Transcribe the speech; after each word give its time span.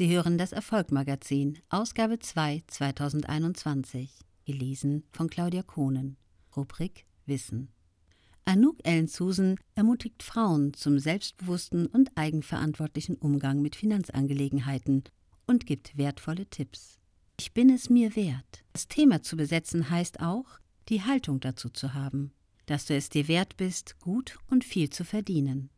Sie 0.00 0.08
hören 0.08 0.38
das 0.38 0.52
Erfolgmagazin, 0.52 1.58
Ausgabe 1.68 2.18
2 2.18 2.62
2021, 2.68 4.10
gelesen 4.46 5.04
von 5.12 5.28
Claudia 5.28 5.62
Kohnen, 5.62 6.16
Rubrik 6.56 7.04
Wissen. 7.26 7.68
Anouk 8.46 8.78
Ellen 8.82 9.08
Susan 9.08 9.56
ermutigt 9.74 10.22
Frauen 10.22 10.72
zum 10.72 10.98
selbstbewussten 10.98 11.84
und 11.84 12.12
eigenverantwortlichen 12.14 13.16
Umgang 13.16 13.60
mit 13.60 13.76
Finanzangelegenheiten 13.76 15.04
und 15.46 15.66
gibt 15.66 15.98
wertvolle 15.98 16.46
Tipps. 16.46 16.98
Ich 17.38 17.52
bin 17.52 17.68
es 17.68 17.90
mir 17.90 18.16
wert. 18.16 18.64
Das 18.72 18.88
Thema 18.88 19.20
zu 19.20 19.36
besetzen 19.36 19.90
heißt 19.90 20.20
auch, 20.20 20.46
die 20.88 21.02
Haltung 21.02 21.40
dazu 21.40 21.68
zu 21.68 21.92
haben, 21.92 22.32
dass 22.64 22.86
du 22.86 22.94
es 22.94 23.10
dir 23.10 23.28
wert 23.28 23.58
bist, 23.58 24.00
gut 24.00 24.38
und 24.46 24.64
viel 24.64 24.88
zu 24.88 25.04
verdienen, 25.04 25.68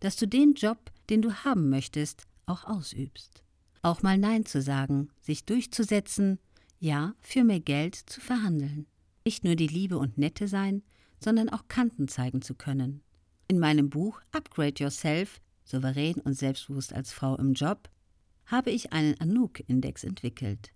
dass 0.00 0.16
du 0.16 0.26
den 0.26 0.54
Job, 0.54 0.90
den 1.08 1.22
du 1.22 1.32
haben 1.44 1.70
möchtest, 1.70 2.24
auch 2.46 2.64
ausübst. 2.64 3.44
Auch 3.82 4.02
mal 4.02 4.18
Nein 4.18 4.44
zu 4.44 4.60
sagen, 4.60 5.08
sich 5.20 5.46
durchzusetzen, 5.46 6.38
ja, 6.78 7.14
für 7.20 7.44
mehr 7.44 7.60
Geld 7.60 7.94
zu 7.94 8.20
verhandeln. 8.20 8.86
Nicht 9.24 9.44
nur 9.44 9.54
die 9.54 9.66
Liebe 9.66 9.98
und 9.98 10.18
Nette 10.18 10.48
sein, 10.48 10.82
sondern 11.18 11.48
auch 11.48 11.68
Kanten 11.68 12.08
zeigen 12.08 12.42
zu 12.42 12.54
können. 12.54 13.02
In 13.48 13.58
meinem 13.58 13.88
Buch 13.90 14.20
Upgrade 14.32 14.82
Yourself, 14.82 15.40
souverän 15.64 16.16
und 16.16 16.34
selbstbewusst 16.34 16.92
als 16.92 17.12
Frau 17.12 17.36
im 17.36 17.54
Job, 17.54 17.88
habe 18.46 18.70
ich 18.70 18.92
einen 18.92 19.18
Anouk-Index 19.18 20.04
entwickelt. 20.04 20.72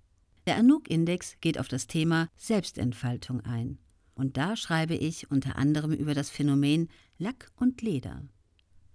Der 0.47 0.57
Anouk-Index 0.57 1.37
geht 1.41 1.59
auf 1.59 1.69
das 1.69 1.87
Thema 1.87 2.29
Selbstentfaltung 2.37 3.41
ein. 3.43 3.79
Und 4.15 4.37
da 4.37 4.57
schreibe 4.57 4.95
ich 4.95 5.31
unter 5.31 5.57
anderem 5.57 5.93
über 5.93 6.15
das 6.15 6.31
Phänomen 6.31 6.89
Lack 7.19 7.51
und 7.57 7.83
Leder. 7.83 8.23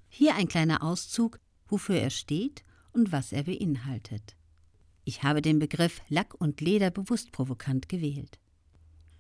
Hier 0.08 0.36
ein 0.36 0.48
kleiner 0.48 0.82
Auszug, 0.82 1.40
wofür 1.68 1.98
er 1.98 2.10
steht 2.10 2.64
und 2.94 3.12
was 3.12 3.32
er 3.32 3.44
beinhaltet. 3.44 4.36
Ich 5.06 5.24
habe 5.24 5.42
den 5.42 5.60
Begriff 5.60 6.02
Lack 6.10 6.34
und 6.40 6.62
Leder 6.62 6.92
bewusst 6.92 7.32
provokant 7.32 7.90
gewählt. 7.90 8.40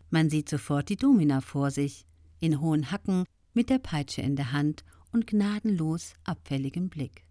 Man 0.10 0.30
sieht 0.30 0.50
sofort 0.50 0.90
die 0.90 0.98
Domina 0.98 1.42
vor 1.42 1.72
sich, 1.72 2.06
in 2.40 2.62
hohen 2.62 2.92
Hacken, 2.92 3.26
mit 3.54 3.70
der 3.70 3.80
Peitsche 3.80 4.22
in 4.22 4.36
der 4.36 4.52
Hand 4.52 4.84
und 5.12 5.28
gnadenlos 5.28 6.14
abfälligem 6.24 6.90
Blick. 6.90 7.26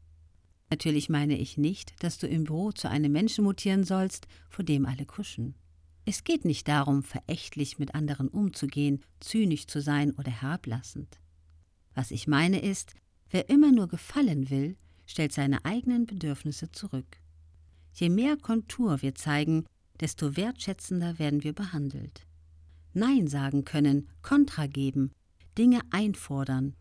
Natürlich 0.70 1.08
meine 1.08 1.38
ich 1.38 1.56
nicht, 1.56 1.94
dass 2.02 2.18
du 2.18 2.26
im 2.26 2.44
Büro 2.44 2.72
zu 2.72 2.90
einem 2.90 3.12
Menschen 3.12 3.44
mutieren 3.44 3.84
sollst, 3.84 4.26
vor 4.50 4.64
dem 4.64 4.86
alle 4.86 5.06
kuschen. 5.06 5.54
Es 6.04 6.24
geht 6.24 6.44
nicht 6.44 6.68
darum, 6.68 7.02
verächtlich 7.02 7.78
mit 7.78 7.94
anderen 7.94 8.28
umzugehen, 8.28 9.02
zynisch 9.20 9.66
zu 9.66 9.80
sein 9.80 10.12
oder 10.12 10.30
herablassend. 10.30 11.18
Was 11.94 12.10
ich 12.10 12.26
meine 12.26 12.60
ist, 12.60 12.94
wer 13.30 13.48
immer 13.48 13.72
nur 13.72 13.88
gefallen 13.88 14.50
will, 14.50 14.76
stellt 15.08 15.32
seine 15.32 15.64
eigenen 15.64 16.06
Bedürfnisse 16.06 16.70
zurück. 16.70 17.18
Je 17.94 18.10
mehr 18.10 18.36
Kontur 18.36 19.02
wir 19.02 19.14
zeigen, 19.14 19.64
desto 20.00 20.36
wertschätzender 20.36 21.18
werden 21.18 21.42
wir 21.42 21.54
behandelt. 21.54 22.26
Nein 22.92 23.26
sagen 23.26 23.64
können, 23.64 24.08
Kontra 24.22 24.66
geben, 24.66 25.10
Dinge 25.56 25.80
einfordern, 25.90 26.76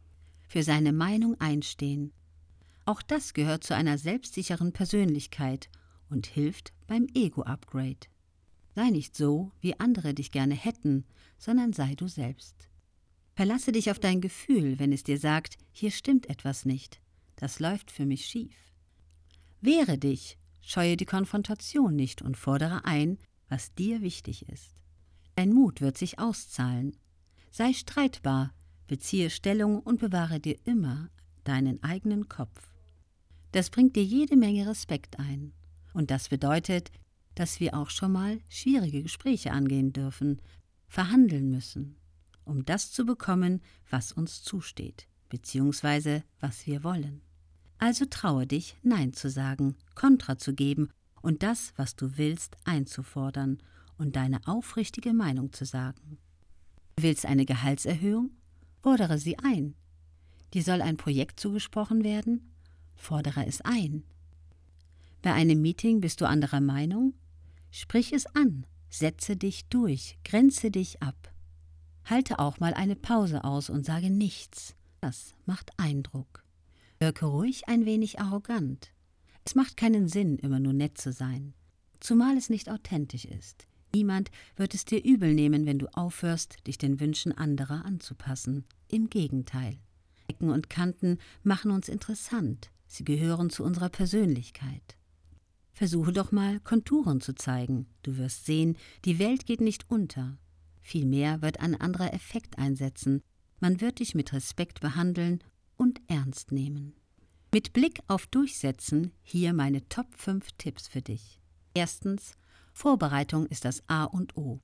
für 0.48 0.62
seine 0.62 0.94
Meinung 0.94 1.40
einstehen. 1.40 2.12
Auch 2.86 3.02
das 3.02 3.34
gehört 3.34 3.64
zu 3.64 3.76
einer 3.76 3.98
selbstsicheren 3.98 4.74
Persönlichkeit 4.74 5.70
und 6.10 6.28
hilft 6.28 6.74
beim 6.86 7.08
Ego-Upgrade. 7.14 8.08
Sei 8.76 8.90
nicht 8.90 9.16
so, 9.16 9.52
wie 9.62 9.80
andere 9.80 10.14
dich 10.14 10.32
gerne 10.32 10.54
hätten, 10.54 11.06
sondern 11.38 11.74
sei 11.74 11.96
du 11.96 12.08
selbst. 12.08 12.70
Verlasse 13.36 13.72
dich 13.72 13.90
auf 13.90 14.00
dein 14.00 14.22
Gefühl, 14.22 14.80
wenn 14.80 14.92
es 14.92 15.04
dir 15.04 15.18
sagt, 15.18 15.58
hier 15.72 15.92
stimmt 15.92 16.30
etwas 16.30 16.66
nicht 16.66 17.02
das 17.38 17.60
läuft 17.60 17.90
für 17.92 18.06
mich 18.06 18.26
schief. 18.26 18.56
Wehre 19.62 19.98
dich, 19.98 20.38
scheue 20.62 20.98
die 20.98 21.06
Konfrontation 21.06 21.96
nicht 21.96 22.22
und 22.22 22.36
fordere 22.36 22.86
ein, 22.86 23.18
was 23.48 23.74
dir 23.74 24.02
wichtig 24.02 24.50
ist. 24.50 24.84
Dein 25.36 25.54
Mut 25.54 25.82
wird 25.82 25.98
sich 25.98 26.20
auszahlen. 26.20 26.98
Sei 27.52 27.74
streitbar, 27.74 28.54
beziehe 28.88 29.30
Stellung 29.30 29.80
und 29.80 30.00
bewahre 30.00 30.40
dir 30.40 30.58
immer 30.66 31.10
deinen 31.44 31.82
eigenen 31.84 32.28
Kopf. 32.28 32.70
Das 33.52 33.70
bringt 33.70 33.96
dir 33.96 34.04
jede 34.04 34.36
Menge 34.36 34.68
Respekt 34.68 35.20
ein. 35.20 35.54
Und 35.94 36.12
das 36.12 36.30
bedeutet, 36.30 36.92
dass 37.36 37.60
wir 37.60 37.76
auch 37.76 37.90
schon 37.90 38.12
mal 38.12 38.40
schwierige 38.50 39.04
Gespräche 39.04 39.52
angehen 39.52 39.94
dürfen, 39.94 40.42
verhandeln 40.88 41.52
müssen, 41.52 41.96
um 42.46 42.66
das 42.66 42.92
zu 42.92 43.06
bekommen, 43.06 43.62
was 43.90 44.12
uns 44.12 44.44
zusteht, 44.44 45.08
beziehungsweise 45.30 46.24
was 46.40 46.66
wir 46.66 46.84
wollen. 46.84 47.22
Also 47.80 48.06
traue 48.06 48.48
dich, 48.48 48.76
Nein 48.84 49.14
zu 49.14 49.30
sagen, 49.30 49.76
Kontra 49.96 50.38
zu 50.38 50.54
geben 50.54 50.90
und 51.22 51.44
das, 51.44 51.74
was 51.76 51.96
du 51.96 52.18
willst, 52.18 52.58
einzufordern 52.64 53.60
und 53.98 54.16
deine 54.16 54.40
aufrichtige 54.48 55.14
Meinung 55.14 55.54
zu 55.54 55.66
sagen. 55.66 56.18
Willst 57.00 57.26
eine 57.26 57.46
Gehaltserhöhung? 57.46 58.32
Fordere 58.82 59.20
sie 59.20 59.38
ein. 59.40 59.76
Dir 60.54 60.64
soll 60.64 60.82
ein 60.82 60.98
Projekt 60.98 61.40
zugesprochen 61.40 62.04
werden? 62.04 62.54
Fordere 62.96 63.46
es 63.46 63.62
ein. 63.62 64.04
Bei 65.22 65.34
einem 65.34 65.62
Meeting 65.62 66.00
bist 66.00 66.22
du 66.22 66.28
anderer 66.28 66.62
Meinung? 66.62 67.14
Sprich 67.70 68.14
es 68.14 68.26
an, 68.28 68.66
setze 68.90 69.36
dich 69.36 69.68
durch, 69.68 70.18
grenze 70.24 70.72
dich 70.72 71.02
ab. 71.02 71.34
Halte 72.06 72.40
auch 72.40 72.60
mal 72.60 72.74
eine 72.74 72.96
Pause 72.96 73.44
aus 73.44 73.70
und 73.70 73.86
sage 73.86 74.10
nichts. 74.10 74.76
Das 75.02 75.36
macht 75.46 75.72
Eindruck. 75.78 76.47
Wirke 77.00 77.26
ruhig 77.26 77.68
ein 77.68 77.86
wenig 77.86 78.20
arrogant. 78.20 78.92
Es 79.46 79.56
macht 79.56 79.78
keinen 79.78 80.08
Sinn, 80.08 80.38
immer 80.40 80.60
nur 80.60 80.74
nett 80.74 80.98
zu 80.98 81.12
sein, 81.12 81.54
zumal 82.00 82.38
es 82.38 82.50
nicht 82.50 82.70
authentisch 82.70 83.26
ist. 83.26 83.68
Niemand 83.94 84.30
wird 84.56 84.74
es 84.74 84.84
dir 84.84 85.04
übel 85.04 85.34
nehmen, 85.34 85.66
wenn 85.66 85.80
du 85.80 85.88
aufhörst, 85.96 86.68
dich 86.68 86.78
den 86.78 87.00
Wünschen 87.00 87.32
anderer 87.32 87.86
anzupassen. 87.86 88.66
Im 88.90 89.10
Gegenteil. 89.10 89.78
Ecken 90.28 90.50
und 90.50 90.70
Kanten 90.70 91.20
machen 91.44 91.72
uns 91.72 91.88
interessant, 91.88 92.72
sie 92.86 93.06
gehören 93.06 93.50
zu 93.50 93.64
unserer 93.64 93.90
Persönlichkeit. 93.90 94.98
Versuche 95.72 96.12
doch 96.12 96.32
mal, 96.32 96.60
Konturen 96.60 97.22
zu 97.22 97.34
zeigen. 97.34 97.86
Du 98.02 98.18
wirst 98.18 98.46
sehen, 98.46 98.76
die 99.06 99.20
Welt 99.20 99.46
geht 99.46 99.62
nicht 99.62 99.90
unter. 99.90 100.38
Vielmehr 100.82 101.42
wird 101.42 101.60
ein 101.60 101.80
anderer 101.80 102.14
Effekt 102.14 102.58
einsetzen. 102.58 103.22
Man 103.60 103.80
wird 103.80 104.00
dich 104.00 104.16
mit 104.16 104.34
Respekt 104.34 104.82
behandeln 104.82 105.44
und 105.78 106.02
ernst 106.08 106.52
nehmen. 106.52 106.94
Mit 107.54 107.72
Blick 107.72 108.02
auf 108.08 108.28
Durchsetzen 108.28 109.14
hier 109.24 109.54
meine 109.54 109.88
Top 109.88 110.08
5 110.16 110.52
Tipps 110.58 110.88
für 110.88 111.02
dich. 111.02 111.40
Erstens, 111.74 112.34
Vorbereitung 112.74 113.46
ist 113.48 113.66
das 113.66 113.82
A 113.88 114.04
und 114.04 114.36
O. 114.38 114.60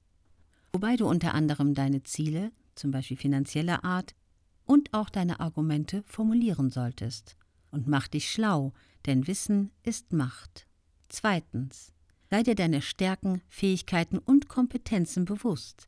Wobei 0.71 0.95
du 0.95 1.07
unter 1.07 1.33
anderem 1.33 1.73
deine 1.73 2.03
Ziele, 2.03 2.51
zum 2.75 2.91
Beispiel 2.91 3.17
finanzieller 3.17 3.83
Art, 3.83 4.15
und 4.65 4.93
auch 4.93 5.09
deine 5.09 5.39
Argumente 5.39 6.03
formulieren 6.05 6.69
solltest. 6.69 7.35
Und 7.71 7.87
mach 7.87 8.07
dich 8.07 8.29
schlau, 8.29 8.73
denn 9.05 9.27
Wissen 9.27 9.71
ist 9.83 10.13
Macht. 10.13 10.67
Zweitens, 11.09 11.93
sei 12.29 12.43
dir 12.43 12.55
deine 12.55 12.81
Stärken, 12.81 13.41
Fähigkeiten 13.47 14.19
und 14.19 14.47
Kompetenzen 14.49 15.25
bewusst. 15.25 15.87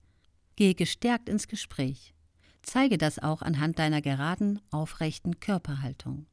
Gehe 0.56 0.76
gestärkt 0.76 1.30
ins 1.30 1.48
Gespräch. 1.48 2.15
Zeige 2.66 2.98
das 2.98 3.20
auch 3.20 3.44
anhand 3.44 3.78
deiner 3.78 4.02
geraden, 4.02 4.60
aufrechten 4.72 5.40
Körperhaltung. 5.40 6.26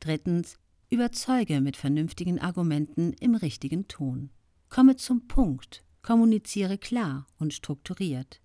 Drittens, 0.00 0.56
überzeuge 0.88 1.60
mit 1.60 1.76
vernünftigen 1.76 2.40
Argumenten 2.40 3.12
im 3.20 3.34
richtigen 3.34 3.86
Ton. 3.86 4.30
Komme 4.70 4.96
zum 4.96 5.28
Punkt, 5.28 5.84
kommuniziere 6.00 6.78
klar 6.78 7.26
und 7.38 7.52
strukturiert. 7.52 8.40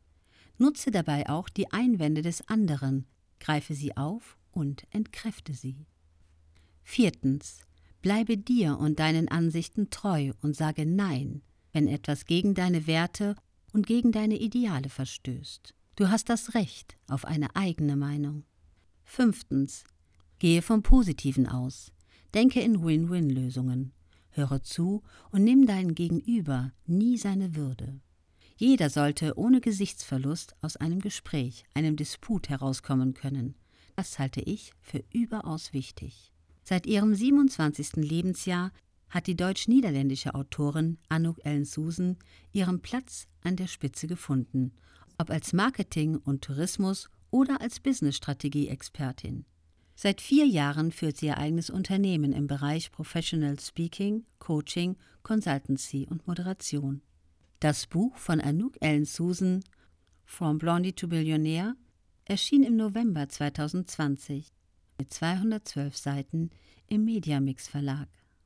Nutze 0.58 0.92
dabei 0.92 1.30
auch 1.30 1.48
die 1.48 1.72
Einwände 1.72 2.24
des 2.24 2.46
anderen, 2.50 3.08
greife 3.40 3.74
sie 3.74 3.96
auf 3.96 4.38
und 4.52 4.84
entkräfte 4.92 5.54
sie. 5.54 5.88
Viertens, 6.84 7.62
bleibe 8.02 8.38
dir 8.38 8.78
und 8.78 9.00
deinen 9.00 9.30
Ansichten 9.30 9.90
treu 9.90 10.34
und 10.42 10.58
sage 10.58 10.86
Nein, 10.86 11.42
wenn 11.72 11.88
etwas 11.88 12.26
gegen 12.26 12.54
deine 12.54 12.86
Werte 12.86 13.36
und 13.72 13.88
gegen 13.88 14.12
deine 14.12 14.38
Ideale 14.38 14.90
verstößt. 14.90 15.74
Du 16.00 16.10
hast 16.10 16.30
das 16.30 16.54
Recht 16.54 16.96
auf 17.10 17.26
eine 17.26 17.58
eigene 17.58 17.98
Meinung. 17.98 18.46
Fünftens. 19.04 19.84
Gehe 20.38 20.62
vom 20.62 20.82
Positiven 20.82 21.46
aus. 21.46 21.92
Denke 22.34 22.62
in 22.62 22.82
Win-Win-Lösungen. 22.86 23.92
Höre 24.30 24.64
zu 24.64 25.04
und 25.32 25.44
nimm 25.44 25.68
deinen 25.68 25.96
Gegenüber 25.96 26.72
nie 26.86 27.18
seine 27.18 27.54
Würde. 27.58 28.00
Jeder 28.56 28.90
sollte 28.90 29.38
ohne 29.38 29.60
Gesichtsverlust 29.60 30.56
aus 30.62 30.78
einem 30.78 31.02
Gespräch, 31.02 31.66
einem 31.74 31.98
Disput 31.98 32.48
herauskommen 32.48 33.14
können. 33.14 33.56
Das 33.98 34.20
halte 34.20 34.40
ich 34.40 34.72
für 34.80 35.04
überaus 35.12 35.74
wichtig. 35.74 36.32
Seit 36.64 36.86
ihrem 36.86 37.14
27. 37.14 37.98
Lebensjahr 37.98 38.72
hat 39.10 39.28
die 39.28 39.36
deutsch-niederländische 39.36 40.34
Autorin 40.34 40.98
Anouk 41.10 41.44
Ellen 41.44 41.66
Susan 41.66 42.16
ihren 42.54 42.80
Platz 42.80 43.28
an 43.44 43.58
der 43.58 43.68
Spitze 43.68 44.08
gefunden 44.08 44.72
ob 45.20 45.30
als 45.30 45.54
Marketing- 45.54 46.18
und 46.18 46.42
Tourismus- 46.44 47.10
oder 47.30 47.62
als 47.62 47.80
Business-Strategie-Expertin. 47.80 49.46
Seit 49.96 50.22
vier 50.22 50.48
Jahren 50.48 50.94
führt 50.94 51.18
sie 51.18 51.28
ihr 51.28 51.38
eigenes 51.38 51.70
Unternehmen 51.70 52.32
im 52.32 52.48
Bereich 52.48 52.90
Professional 52.92 53.60
Speaking, 53.60 54.26
Coaching, 54.40 54.96
Consultancy 55.24 56.08
und 56.10 56.26
Moderation. 56.26 57.02
Das 57.60 57.86
Buch 57.86 58.16
von 58.16 58.40
Anouk 58.40 58.78
Ellen 58.80 59.04
Susan, 59.06 59.62
From 60.24 60.58
Blondie 60.58 60.94
to 60.94 61.10
Billionaire, 61.10 61.76
erschien 62.24 62.64
im 62.64 62.78
November 62.78 63.28
2020 63.28 64.54
mit 64.98 65.14
212 65.14 65.98
Seiten 65.98 66.50
im 66.88 67.04
Mediamix 67.04 67.68
Verlag. 67.68 68.08